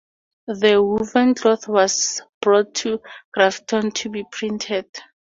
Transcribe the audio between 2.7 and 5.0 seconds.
to Cranston to be printed.